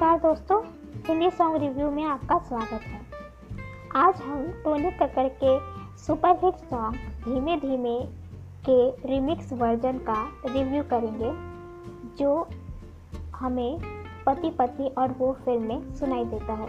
नमस्कार 0.00 0.18
दोस्तों 0.20 0.58
Hindi 1.06 1.28
song 1.30 1.56
review 1.62 1.90
में 1.90 2.02
आपका 2.04 2.36
स्वागत 2.38 2.82
है। 2.82 3.00
आज 3.96 4.20
हम 4.20 4.46
टोनी 4.64 4.90
कक्कड़ 4.92 5.26
के 5.42 5.58
सुपरहिट 5.96 6.62
सॉन्ग 6.70 6.96
धीमे 7.24 7.56
धीमे 7.56 7.92
के 8.68 9.08
रिमिक्स 9.08 9.52
वर्जन 9.52 9.98
का 10.08 10.16
रिव्यू 10.46 10.82
करेंगे, 10.92 11.32
जो 12.18 12.48
हमें 13.36 13.78
पति 14.26 14.50
पत्नी 14.50 14.88
और 14.98 15.14
वो 15.18 15.32
फ़िल्म 15.44 15.62
में 15.64 15.94
सुनाई 15.94 16.24
देता 16.26 16.52
है, 16.52 16.68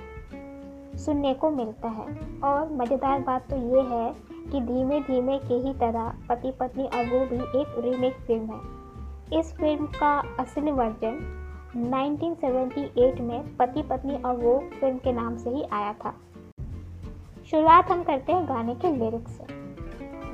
सुनने 0.98 1.34
को 1.34 1.50
मिलता 1.52 1.90
है। 1.90 2.06
और 2.44 2.74
मज़ेदार 2.74 3.20
बात 3.22 3.50
तो 3.50 3.58
ये 3.68 3.82
है 3.92 4.14
कि 4.52 4.62
धीमे 4.64 5.00
धीमे 5.04 5.38
के 5.40 5.68
ही 5.68 5.74
तरह 5.80 6.14
पति 6.30 6.52
पत्नी 6.60 6.86
और 6.86 7.06
वो 7.10 7.26
भी 7.28 7.62
एक 7.62 7.80
रीमेक 7.86 8.18
फ़िल्म 8.28 8.54
है। 8.54 9.40
इस 9.40 9.54
फ़िल्म 9.54 9.86
का 9.94 10.18
असली 10.40 10.72
वर्जन 10.74 11.41
1978 11.72 13.22
में 13.22 13.58
पति 13.58 13.82
पत्नी 13.82 14.16
और 14.16 14.36
वो 14.36 14.64
फ़िल्म 14.80 14.98
के 14.98 15.12
नाम 15.12 15.38
से 15.38 15.50
ही 15.50 15.64
आया 15.64 15.94
था। 15.94 16.16
शुरुआत 17.52 17.92
हम 17.92 18.04
करते 18.04 18.34
हैं 18.34 18.50
गाने 18.50 18.76
के 18.76 18.96
लिरिक्स 18.96 19.32
से। 19.32 19.46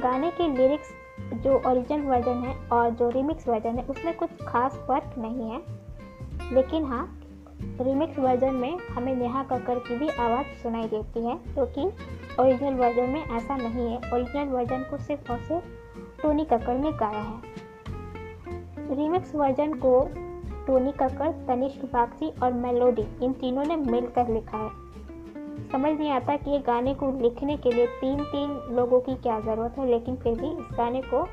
गाने 0.01 0.31
के 0.31 0.47
लिरिक्स 0.47 0.89
जो 1.33 1.69
ओरिजिनल 1.71 2.01
वर्जन 2.01 2.33
है 2.33 2.69
और 2.69 2.89
जो 2.89 3.09
रिमिक्स 3.09 3.47
वर्जन 3.47 3.75
है, 3.75 3.83
उसमें 3.83 4.17
कुछ 4.17 4.29
खास 4.47 4.75
फ़र्क 4.75 5.15
नहीं 5.17 5.49
है। 5.51 5.61
लेकिन 6.53 6.85
हाँ 6.85 7.19
रिमिक्स 7.81 8.19
वर्जन 8.19 8.53
में 8.53 8.77
हमें 8.77 9.15
नेहा 9.15 9.43
कक्कर 9.43 9.79
की 9.79 9.97
भी 9.97 10.09
आवाज़ 10.09 10.45
सुनाई 10.45 10.87
देती 10.87 11.25
है 11.25 11.35
क्योंकि 11.35 11.91
तो 12.37 12.43
ओरिजिनल 12.43 12.73
वर्जन 12.73 13.09
में 13.09 13.23
ऐसा 13.25 13.55
नहीं 13.55 13.97
है। 13.97 13.97
ओरिजिनल 14.13 14.45
वर्जन 14.45 14.83
को 14.83 14.97
सिर्फ़ 14.97 15.31
और 15.31 15.39
सिर्फ़ 15.39 15.65
टोनी 16.21 16.45
कक्कर 16.45 16.77
ने 16.77 16.91
गाया 16.91 17.21
है। 17.21 17.39
रिमिक्स 18.95 19.35
वर्जन 19.35 19.73
को 19.73 20.09
टोनी 20.67 20.91
कक्कड़, 20.91 21.31
तनिष्क 21.47 21.85
बागची 21.93 22.29
और 22.43 22.53
मेलोडी, 22.55 23.05
इन 23.23 23.33
तीनों 23.33 23.63
ने 23.63 23.75
मिलकर 23.75 24.29
लिखा 24.29 24.57
है। 24.57 24.69
समझ 25.71 25.91
नहीं 25.91 26.09
आता 26.11 26.35
कि 26.35 26.51
ये 26.51 26.59
गाने 26.67 26.93
को 26.93 27.11
लिखने 27.21 27.55
के 27.57 27.71
लिए 27.71 27.85
तीन 28.01 28.23
तीन 28.23 28.51
लोगों 28.75 28.99
की 28.99 29.15
क्या 29.15 29.39
ज़रूरत 29.39 29.77
है, 29.77 29.87
लेकिन 29.87 30.15
फिर 30.15 30.33
भी 30.33 30.49
इस 30.49 30.77
गाने 30.77 31.01
को 31.03 31.23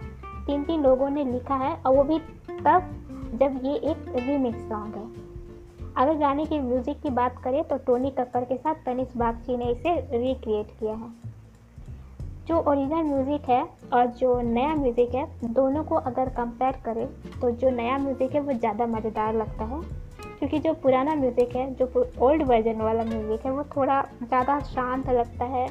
तीन 0.46 0.64
तीन 0.64 0.82
लोगों 0.82 1.08
ने 1.10 1.24
लिखा 1.24 1.55
है, 1.56 1.74
और 1.77 1.96
वो 1.96 2.05
भी 2.05 2.18
तब 2.50 2.90
जब 3.34 3.60
ये 3.64 3.74
एक 3.90 4.08
रीमिक्स 4.18 4.68
सॉन्ग 4.68 4.96
है। 4.96 5.06
अगर 5.96 6.14
गाने 6.18 6.44
के 6.44 6.60
म्यूज़िक 6.60 7.00
की 7.00 7.10
बात 7.12 7.40
करें 7.44 7.62
तो 7.64 7.77
टोनी 7.86 8.10
कक्कर 8.10 8.44
के 8.44 8.56
साथ 8.56 8.74
तनिष्क 8.86 9.16
बागची 9.16 9.56
ने 9.56 9.70
इसे 9.70 9.94
रिक्रिएट 10.12 10.66
किया 10.80 10.94
है। 10.94 11.12
जो 12.46 12.58
ओरिजिनल 12.60 13.02
म्यूज़िक 13.04 13.48
है 13.48 13.62
और 13.92 14.06
जो 14.12 14.40
नया 14.42 14.74
म्यूज़िक 14.74 15.14
है, 15.14 15.26
दोनों 15.44 15.84
को 15.84 15.94
अगर 15.96 16.28
कंपेयर 16.30 16.80
करें 16.84 17.06
तो 17.40 17.50
जो 17.52 17.70
नया 17.70 17.98
म्यूज़िक 17.98 18.34
है, 18.34 18.40
वो 18.40 18.52
ज़्यादा 18.52 18.86
मज़ेदार 18.86 19.34
लगता 19.34 19.64
है। 19.64 19.80
क्योंकि 20.38 20.58
जो 20.58 20.72
पुराना 20.74 21.14
म्यूज़िक 21.14 21.56
है, 21.56 21.74
जो 21.74 22.04
ओल्ड 22.20 22.42
वर्जन 22.42 22.80
वाला 22.80 23.04
म्यूज़िक 23.04 23.46
है, 23.46 23.52
वो 23.52 23.64
थोड़ा 23.76 24.00
ज़्यादा 24.22 24.58
शांत 24.62 25.08
लगता 25.10 25.44
है, 25.46 25.66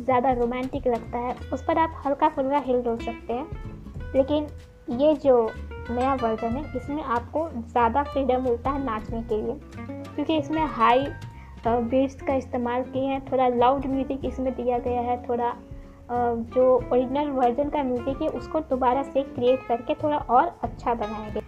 ज़्यादा 0.00 0.32
रोमांटिक 0.32 0.86
लगता 0.86 1.18
है। 1.18 1.34
उस 1.52 1.64
पर 1.64 1.78
आप 1.78 2.02
हल्का 2.06 2.28
फुल्का 2.28 2.58
हिल 2.58 2.82
डोल 2.82 2.98
सकते 2.98 3.32
हैं। 3.32 4.12
लेकिन 4.14 4.46
ये 5.00 5.14
जो 5.14 5.50
नया 5.90 6.14
वर्जन 6.14 6.56
है, 6.56 6.64
इसमें 6.76 7.02
आपको 7.02 7.48
ज़्यादा 7.50 8.02
फ्रीडम 8.02 8.42
मिलता 8.42 8.70
है 8.70 8.84
नाचने 8.84 9.22
के 9.22 9.42
लिए। 9.42 9.60
क्योंकि 10.14 10.36
इसमें 10.36 10.64
हाई 10.68 11.06
बीट्स 11.66 12.22
का 12.22 12.34
इस्तेमाल 12.34 12.82
किए 12.82 13.02
हैं, 13.02 13.20
थोड़ा 13.26 13.48
लाउड 13.48 13.86
म्यूज़िक 13.86 14.24
इसमें 14.24 14.52
दिया 14.54 14.78
गया 14.78 15.00
है, 15.00 15.16
थोड़ा 15.28 15.52
जो 16.10 16.64
ओरिजिनल 16.76 17.28
वर्जन 17.30 17.68
का 17.68 17.82
म्यूज़िक 17.82 18.22
है, 18.22 18.28
उसको 18.30 18.60
दोबारा 18.60 19.02
से 19.02 19.22
क्रिएट 19.24 19.66
करके 19.68 19.94
थोड़ा 19.94 20.16
और 20.16 20.52
अच्छा 20.62 20.94
बनाएँगे। 20.94 21.40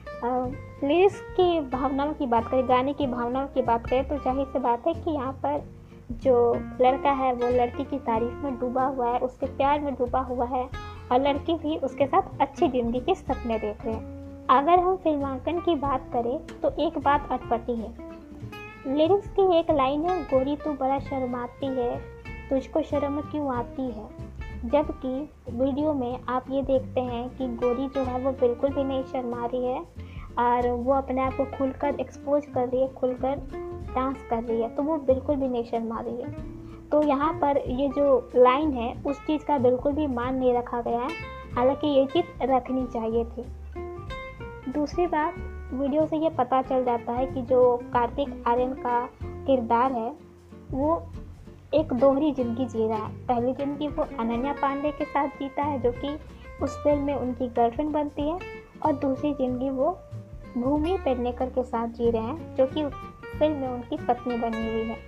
लिरिक्स 0.87 1.21
की 1.37 1.61
भावनाओं 1.71 2.13
की 2.15 2.27
बात 2.27 2.49
करें, 2.49 2.69
गाने 2.69 2.93
की 2.93 3.07
भावनाओं 3.07 3.47
की 3.47 3.63
बात 3.63 3.87
करें 3.87 4.09
तो 4.09 4.19
ज़ाहिर 4.19 4.47
सी 4.47 4.59
बात 4.59 4.87
है 4.87 4.95
कि 4.95 5.11
यहाँ 5.11 5.33
पर 5.45 5.63
जो 6.23 6.55
लड़का 6.81 7.11
है, 7.13 7.33
वो 7.35 7.48
लड़की 7.51 7.85
की 7.85 7.98
तारीफ़ 8.01 8.45
में 8.45 8.59
डूबा 8.61 8.85
हुआ 8.87 9.11
है, 9.11 9.19
उसके 9.19 9.47
प्यार 9.47 9.81
में 9.81 9.95
डूबा 9.95 10.20
हुआ 10.23 10.47
है, 10.47 10.69
और 11.13 11.20
लड़की 11.20 11.55
भी 11.55 11.77
उसके 11.79 12.07
साथ 12.07 12.41
अच्छी 12.41 12.69
ज़िंदगी 12.69 13.01
के 13.01 13.14
सपने 13.14 13.59
देख 13.59 13.85
रहे 13.85 13.95
हैं। 13.95 14.47
अगर 14.51 14.79
हम 14.79 14.97
फिल्मांकन 14.97 15.59
की 15.61 15.75
बात 15.77 16.11
करें 16.13 16.39
तो 16.63 16.70
एक 16.87 16.98
बात 16.98 17.29
अटपटी 17.33 17.75
है। 17.75 17.93
लिरिक्स 18.89 19.29
की 19.31 19.59
एक 19.59 19.70
लाइन 19.70 20.05
है, 20.05 20.20
गोरी 20.25 20.57
तू 20.57 20.73
बड़ा 20.75 20.98
शर्माती 21.01 21.67
है, 21.77 21.97
तुझको 22.51 22.83
शर्म 22.83 23.20
क्यों 23.23 23.55
आती 23.57 23.83
है? 23.83 24.09
जबकि 24.64 25.08
वीडियो 25.52 25.92
में 25.92 26.20
आप 26.29 26.45
ये 26.51 26.63
देखते 26.63 27.01
हैं 27.01 27.29
कि 27.36 27.47
गोरी 27.47 27.89
जो 27.89 28.05
है 28.05 28.20
वो 28.20 28.30
बिल्कुल 28.33 28.70
भी 28.70 28.85
नहीं 28.85 29.02
शर्मा 29.02 29.47
रही 29.47 29.64
है 29.64 29.80
और 30.39 30.70
वो 30.70 30.92
अपने 30.92 31.20
आप 31.20 31.36
को 31.36 31.45
खुलकर 31.45 32.01
एक्सपोज 32.01 32.47
कर 32.47 32.69
रही 32.69 32.80
है, 32.80 32.95
खुलकर 32.95 33.36
डांस 33.95 34.17
कर 34.30 34.42
रही 34.42 34.63
है 34.63 34.69
तो 34.77 34.83
वो 34.83 34.97
बिल्कुल 34.97 35.36
भी 35.36 35.48
नहीं 35.48 35.64
शर्मा 35.64 36.01
रही 36.01 36.23
है। 36.23 36.33
तो 36.91 37.02
यहाँ 37.02 37.33
पर 37.33 37.58
ये 37.58 37.89
जो 37.89 38.30
लाइन 38.36 38.73
है, 38.73 39.02
उस 39.07 39.20
चीज़ 39.27 39.45
का 39.45 39.58
बिल्कुल 39.58 39.92
भी 39.92 40.07
मान 40.07 40.35
नहीं 40.35 40.55
रखा 40.55 40.81
गया 40.81 41.01
है। 41.01 41.11
हालाँकि 41.55 41.86
ये 41.86 42.07
चीज़ 42.07 42.42
रखनी 42.42 42.86
चाहिए 42.86 43.25
थी। 43.25 43.45
दूसरी 44.73 45.07
बात, 45.07 45.35
वीडियो 45.75 46.07
से 46.07 46.17
ये 46.17 46.31
पता 46.31 46.63
चल 46.63 46.85
जाता 46.85 47.13
है 47.13 47.27
कि 47.27 47.42
जो 47.42 47.77
कार्तिक 47.77 48.45
आर्यन 48.46 48.73
का 48.73 49.08
किरदार 49.23 49.92
है, 49.92 50.13
वो 50.70 51.02
एक 51.74 51.92
दोहरी 51.92 52.33
ज़िंदगी 52.33 52.64
जी 52.64 52.86
रहा 52.89 52.98
है। 52.98 53.27
पहली 53.27 53.52
ज़िंदगी 53.52 53.89
वो 53.89 54.02
अनन्या 54.20 54.52
पांडे 54.52 54.90
के 54.90 55.05
साथ 55.05 55.29
जीता 55.29 55.62
है, 55.62 55.80
जो 55.80 55.92
कि 55.92 56.18
उस 56.62 56.77
फ़िल्म 56.79 57.02
में 57.02 57.14
उनकी 57.14 57.48
गर्लफ्रेंड 57.48 57.90
बनती 57.90 58.23
है, 58.23 58.39
और 58.83 58.92
दूसरी 58.92 59.33
ज़िंदगी 59.35 59.70
वो 59.70 59.90
भूमि 60.58 60.96
पेडनेकर 61.05 61.46
के 61.46 61.63
साथ 61.63 61.89
जी 61.89 62.11
रहे 62.11 62.23
हैं, 62.23 62.55
जो 62.57 62.67
कि 62.67 62.84
फ़िल्म 63.39 63.57
में 63.57 63.68
उनकी 63.68 63.96
पत्नी 63.96 64.36
बनी 64.36 64.73
हुई 64.73 64.84
है। 64.84 64.98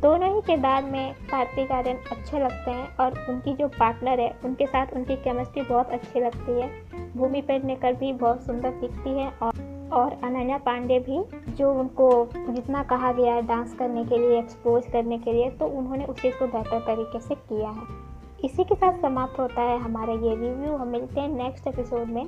दोनों 0.00 0.34
ही 0.34 0.40
किरदार 0.40 0.84
में 0.84 1.14
कार्तिक 1.30 1.72
आर्यन 1.72 1.96
अच्छे 2.12 2.38
लगते 2.38 2.70
हैं, 2.70 2.96
और 2.96 3.26
उनकी 3.28 3.54
जो 3.54 3.68
पार्टनर 3.68 4.20
है, 4.20 4.38
उनके 4.44 4.66
साथ 4.66 4.86
उनकी 4.94 5.16
केमिस्ट्री 5.16 5.62
बहुत 5.62 5.90
अच्छी 5.90 6.20
लगती 6.20 6.60
है। 6.60 6.68
भूमि 7.16 7.40
पेडनेकर 7.40 7.92
भी 7.92 8.12
बहुत 8.12 8.46
सुंदर 8.46 8.70
दिखती 8.70 9.10
है, 9.10 9.30
और 9.42 9.65
और 9.92 10.12
अनन्या 10.24 10.58
पांडे 10.58 10.98
भी, 10.98 11.24
जो 11.52 11.74
उनको 11.74 12.28
जितना 12.48 12.82
कहा 12.82 13.12
गया 13.12 13.34
है 13.34 13.42
डांस 13.42 13.74
करने 13.74 14.04
के 14.04 14.18
लिए 14.18 14.38
एक्सपोज 14.38 14.86
करने 14.86 15.18
के 15.18 15.32
लिए 15.32 15.50
तो 15.50 15.66
उन्होंने 15.66 16.04
उस 16.04 16.22
चीज़ 16.22 16.34
को 16.34 16.46
बेहतर 16.46 16.80
तरीके 16.80 17.20
से 17.20 17.34
किया 17.34 17.68
है। 17.68 18.16
इसी 18.44 18.64
के 18.64 18.74
साथ 18.74 18.98
समाप्त 19.02 19.40
होता 19.40 19.62
है 19.62 19.78
हमारा 19.78 20.12
ये 20.12 20.36
रिव्यू 20.36 20.76
हम 20.76 20.88
मिलते 20.88 21.20
हैं 21.20 21.28
नेक्स्ट 21.28 21.66
एपिसोड 21.66 22.08
में 22.08 22.26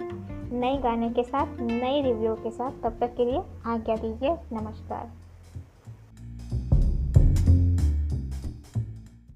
नए 0.52 0.78
गाने 0.78 1.10
के 1.10 1.22
साथ, 1.22 1.46
नए 1.60 2.02
रिव्यू 2.02 2.34
के 2.34 2.50
साथ। 2.50 2.70
तब 2.70 2.96
तक 3.00 3.14
के 3.16 3.24
लिए 3.24 3.42
आज्ञा 3.66 3.96
दीजिए। 3.96 4.30
नमस्कार। 4.30 5.28